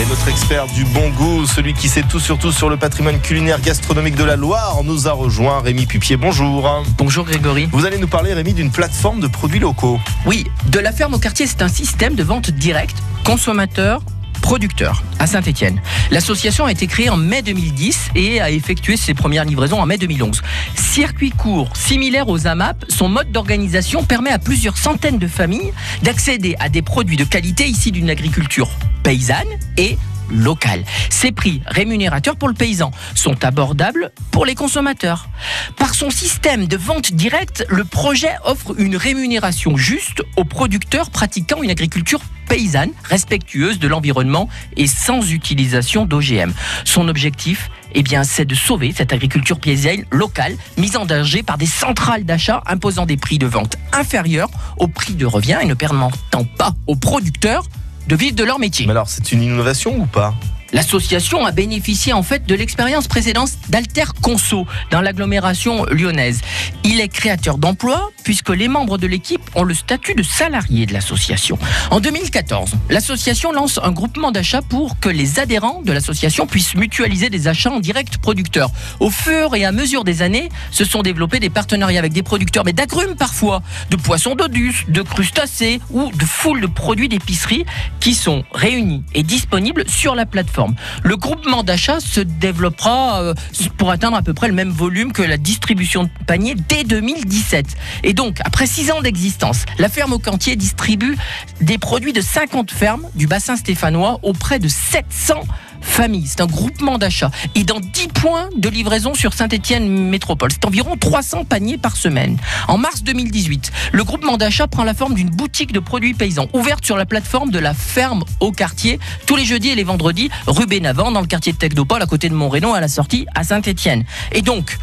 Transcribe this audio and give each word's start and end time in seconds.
Et 0.00 0.06
notre 0.06 0.26
expert 0.28 0.66
du 0.68 0.84
bon 0.86 1.10
goût, 1.10 1.46
celui 1.46 1.74
qui 1.74 1.86
sait 1.86 2.02
tout 2.02 2.18
surtout 2.18 2.50
sur 2.50 2.70
le 2.70 2.78
patrimoine 2.78 3.20
culinaire 3.20 3.60
gastronomique 3.60 4.14
de 4.14 4.24
la 4.24 4.36
Loire, 4.36 4.82
nous 4.84 5.06
a 5.06 5.12
rejoint. 5.12 5.60
Rémi 5.60 5.84
Pupier, 5.84 6.16
bonjour. 6.16 6.82
Bonjour 6.96 7.26
Grégory. 7.26 7.68
Vous 7.72 7.84
allez 7.84 7.98
nous 7.98 8.08
parler, 8.08 8.32
Rémi, 8.32 8.54
d'une 8.54 8.70
plateforme 8.70 9.20
de 9.20 9.26
produits 9.26 9.58
locaux. 9.58 10.00
Oui, 10.24 10.46
de 10.68 10.78
la 10.78 10.92
ferme 10.92 11.12
au 11.12 11.18
quartier, 11.18 11.46
c'est 11.46 11.60
un 11.60 11.68
système 11.68 12.14
de 12.14 12.22
vente 12.22 12.50
directe, 12.50 12.96
consommateur 13.24 14.00
producteur 14.42 15.02
à 15.18 15.26
Saint-Étienne. 15.26 15.80
L'association 16.10 16.66
a 16.66 16.72
été 16.72 16.86
créée 16.86 17.08
en 17.08 17.16
mai 17.16 17.40
2010 17.40 18.10
et 18.14 18.42
a 18.42 18.50
effectué 18.50 18.98
ses 18.98 19.14
premières 19.14 19.46
livraisons 19.46 19.80
en 19.80 19.86
mai 19.86 19.96
2011. 19.96 20.42
Circuit 20.74 21.30
court, 21.30 21.74
similaire 21.74 22.28
aux 22.28 22.46
AMAP, 22.46 22.84
son 22.88 23.08
mode 23.08 23.32
d'organisation 23.32 24.04
permet 24.04 24.30
à 24.30 24.38
plusieurs 24.38 24.76
centaines 24.76 25.18
de 25.18 25.28
familles 25.28 25.72
d'accéder 26.02 26.56
à 26.60 26.68
des 26.68 26.82
produits 26.82 27.16
de 27.16 27.24
qualité 27.24 27.66
issus 27.66 27.92
d'une 27.92 28.10
agriculture 28.10 28.68
paysanne 29.02 29.48
et 29.78 29.96
locale. 30.32 30.84
Ces 31.10 31.32
prix 31.32 31.62
rémunérateurs 31.66 32.36
pour 32.36 32.48
le 32.48 32.54
paysan 32.54 32.90
sont 33.14 33.44
abordables 33.44 34.10
pour 34.30 34.46
les 34.46 34.54
consommateurs. 34.54 35.28
Par 35.76 35.94
son 35.94 36.10
système 36.10 36.66
de 36.66 36.76
vente 36.76 37.12
directe, 37.12 37.64
le 37.68 37.84
projet 37.84 38.32
offre 38.44 38.74
une 38.78 38.96
rémunération 38.96 39.76
juste 39.76 40.22
aux 40.36 40.44
producteurs 40.44 41.10
pratiquant 41.10 41.62
une 41.62 41.70
agriculture 41.70 42.20
paysanne, 42.48 42.90
respectueuse 43.04 43.78
de 43.78 43.88
l'environnement 43.88 44.48
et 44.76 44.86
sans 44.86 45.32
utilisation 45.32 46.04
d'OGM. 46.04 46.52
Son 46.84 47.08
objectif 47.08 47.70
eh 47.94 48.02
bien, 48.02 48.24
c'est 48.24 48.44
de 48.44 48.54
sauver 48.54 48.92
cette 48.96 49.12
agriculture 49.12 49.60
paysanne 49.60 50.04
locale 50.10 50.56
mise 50.78 50.96
en 50.96 51.04
danger 51.04 51.42
par 51.42 51.58
des 51.58 51.66
centrales 51.66 52.24
d'achat 52.24 52.62
imposant 52.66 53.06
des 53.06 53.16
prix 53.16 53.38
de 53.38 53.46
vente 53.46 53.76
inférieurs 53.92 54.50
au 54.78 54.88
prix 54.88 55.14
de 55.14 55.26
revient 55.26 55.58
et 55.62 55.66
ne 55.66 55.74
permettant 55.74 56.44
pas 56.44 56.72
aux 56.86 56.96
producteurs 56.96 57.64
de 58.06 58.16
vivre 58.16 58.34
de 58.34 58.44
leur 58.44 58.58
métier. 58.58 58.86
Mais 58.86 58.92
alors, 58.92 59.08
c'est 59.08 59.32
une 59.32 59.42
innovation 59.42 59.96
ou 59.98 60.06
pas? 60.06 60.34
L'association 60.72 61.44
a 61.44 61.52
bénéficié 61.52 62.12
en 62.12 62.22
fait 62.22 62.46
de 62.46 62.54
l'expérience 62.54 63.06
précédente 63.06 63.50
d'Alter 63.68 64.04
Conso 64.22 64.66
dans 64.90 65.02
l'agglomération 65.02 65.84
lyonnaise. 65.86 66.40
Il 66.84 67.00
est 67.00 67.08
créateur 67.08 67.58
d'emplois 67.58 68.10
puisque 68.24 68.48
les 68.48 68.68
membres 68.68 68.96
de 68.96 69.06
l'équipe 69.06 69.42
ont 69.54 69.64
le 69.64 69.74
statut 69.74 70.14
de 70.14 70.22
salariés 70.22 70.86
de 70.86 70.92
l'association. 70.92 71.58
En 71.90 72.00
2014, 72.00 72.72
l'association 72.88 73.52
lance 73.52 73.78
un 73.82 73.90
groupement 73.90 74.30
d'achat 74.30 74.62
pour 74.62 74.98
que 74.98 75.08
les 75.08 75.38
adhérents 75.38 75.82
de 75.82 75.92
l'association 75.92 76.46
puissent 76.46 76.74
mutualiser 76.74 77.28
des 77.28 77.48
achats 77.48 77.70
en 77.70 77.80
direct 77.80 78.18
producteurs. 78.18 78.70
Au 79.00 79.10
fur 79.10 79.54
et 79.54 79.64
à 79.64 79.72
mesure 79.72 80.04
des 80.04 80.22
années, 80.22 80.48
se 80.70 80.84
sont 80.84 81.02
développés 81.02 81.40
des 81.40 81.50
partenariats 81.50 81.98
avec 81.98 82.12
des 82.12 82.22
producteurs, 82.22 82.64
mais 82.64 82.72
d'agrumes 82.72 83.16
parfois, 83.16 83.62
de 83.90 83.96
poissons 83.96 84.34
douce, 84.34 84.84
de 84.88 85.02
crustacés 85.02 85.80
ou 85.90 86.10
de 86.12 86.24
foules 86.24 86.60
de 86.60 86.66
produits 86.66 87.08
d'épicerie 87.08 87.64
qui 88.00 88.14
sont 88.14 88.44
réunis 88.52 89.04
et 89.14 89.22
disponibles 89.22 89.84
sur 89.88 90.14
la 90.14 90.26
plateforme. 90.26 90.61
Le 91.02 91.16
groupement 91.16 91.62
d'achat 91.62 92.00
se 92.00 92.20
développera 92.20 93.22
euh, 93.22 93.34
pour 93.76 93.90
atteindre 93.90 94.16
à 94.16 94.22
peu 94.22 94.34
près 94.34 94.48
le 94.48 94.54
même 94.54 94.70
volume 94.70 95.12
que 95.12 95.22
la 95.22 95.36
distribution 95.36 96.04
de 96.04 96.10
paniers 96.26 96.54
dès 96.68 96.84
2017. 96.84 97.66
Et 98.04 98.12
donc, 98.12 98.38
après 98.44 98.66
6 98.66 98.90
ans 98.92 99.00
d'existence, 99.00 99.64
la 99.78 99.88
ferme 99.88 100.12
au 100.12 100.18
Cantier 100.18 100.56
distribue 100.56 101.16
des 101.60 101.78
produits 101.78 102.12
de 102.12 102.20
50 102.20 102.70
fermes 102.70 103.06
du 103.14 103.26
bassin 103.26 103.56
stéphanois 103.56 104.18
auprès 104.22 104.58
de 104.58 104.68
700 104.68 105.42
famille. 105.82 106.26
C'est 106.26 106.40
un 106.40 106.46
groupement 106.46 106.98
d'achat. 106.98 107.30
Et 107.54 107.64
dans 107.64 107.80
10 107.80 108.08
points 108.08 108.48
de 108.56 108.68
livraison 108.68 109.14
sur 109.14 109.34
Saint-Étienne 109.34 109.88
Métropole. 109.88 110.50
C'est 110.52 110.64
environ 110.64 110.96
300 110.96 111.44
paniers 111.44 111.78
par 111.78 111.96
semaine. 111.96 112.38
En 112.68 112.78
mars 112.78 113.02
2018, 113.02 113.72
le 113.92 114.04
groupement 114.04 114.36
d'achat 114.36 114.66
prend 114.66 114.84
la 114.84 114.94
forme 114.94 115.14
d'une 115.14 115.30
boutique 115.30 115.72
de 115.72 115.80
produits 115.80 116.14
paysans 116.14 116.46
ouverte 116.52 116.84
sur 116.84 116.96
la 116.96 117.06
plateforme 117.06 117.50
de 117.50 117.58
la 117.58 117.74
ferme 117.74 118.24
au 118.40 118.52
quartier 118.52 118.98
tous 119.26 119.36
les 119.36 119.44
jeudis 119.44 119.70
et 119.70 119.74
les 119.74 119.84
vendredis 119.84 120.30
rue 120.46 120.66
Bénavent 120.66 121.12
dans 121.12 121.20
le 121.20 121.26
quartier 121.26 121.52
de 121.52 121.58
Technopole 121.58 122.02
à 122.02 122.06
côté 122.06 122.28
de 122.28 122.34
Montrénon 122.34 122.74
à 122.74 122.80
la 122.80 122.88
sortie 122.88 123.26
à 123.34 123.44
Saint-Étienne. 123.44 124.04
Et 124.32 124.42
donc, 124.42 124.78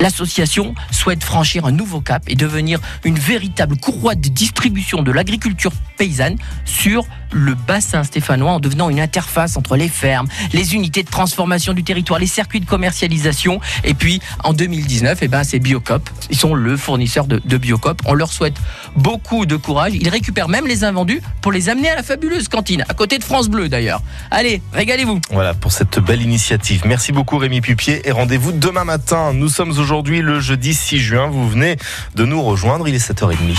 l'association 0.00 0.74
souhaite 0.90 1.22
franchir 1.22 1.66
un 1.66 1.72
nouveau 1.72 2.00
cap 2.00 2.22
et 2.26 2.34
devenir 2.34 2.80
une 3.04 3.18
véritable 3.18 3.76
courroie 3.76 4.14
de 4.14 4.28
distribution 4.28 5.02
de 5.02 5.12
l'agriculture 5.12 5.72
paysanne 5.96 6.36
sur 6.64 7.04
le 7.32 7.54
bassin 7.54 8.02
stéphanois 8.02 8.52
en 8.52 8.60
devenant 8.60 8.90
une 8.90 9.00
interface 9.00 9.56
entre 9.56 9.76
les 9.76 9.88
fermes, 9.88 10.26
les 10.52 10.74
unités 10.74 11.02
de 11.02 11.08
transformation 11.10 11.72
du 11.72 11.84
territoire, 11.84 12.18
les 12.18 12.26
circuits 12.26 12.60
de 12.60 12.66
commercialisation. 12.66 13.60
Et 13.84 13.94
puis 13.94 14.20
en 14.42 14.52
2019, 14.52 15.18
eh 15.22 15.28
ben, 15.28 15.44
c'est 15.44 15.58
Biocop. 15.58 16.08
Ils 16.30 16.38
sont 16.38 16.54
le 16.54 16.76
fournisseur 16.76 17.26
de, 17.26 17.40
de 17.44 17.56
Biocop. 17.56 18.02
On 18.06 18.14
leur 18.14 18.32
souhaite 18.32 18.56
beaucoup 18.96 19.46
de 19.46 19.56
courage. 19.56 19.92
Ils 19.94 20.08
récupèrent 20.08 20.48
même 20.48 20.66
les 20.66 20.84
invendus 20.84 21.22
pour 21.40 21.52
les 21.52 21.68
amener 21.68 21.90
à 21.90 21.96
la 21.96 22.02
fabuleuse 22.02 22.48
cantine, 22.48 22.84
à 22.88 22.94
côté 22.94 23.18
de 23.18 23.24
France 23.24 23.48
Bleu 23.48 23.68
d'ailleurs. 23.68 24.02
Allez, 24.30 24.62
régalez-vous. 24.72 25.20
Voilà 25.30 25.54
pour 25.54 25.72
cette 25.72 25.98
belle 25.98 26.22
initiative. 26.22 26.82
Merci 26.84 27.12
beaucoup 27.12 27.38
Rémi 27.38 27.60
Pupier 27.60 28.08
et 28.08 28.10
rendez-vous 28.10 28.52
demain 28.52 28.84
matin. 28.84 29.32
Nous 29.32 29.48
sommes 29.48 29.78
aujourd'hui 29.90 30.22
le 30.22 30.38
jeudi 30.38 30.72
6 30.72 31.00
juin. 31.00 31.26
Vous 31.26 31.48
venez 31.48 31.76
de 32.14 32.24
nous 32.24 32.40
rejoindre. 32.40 32.86
Il 32.86 32.94
est 32.94 33.10
7h30. 33.10 33.56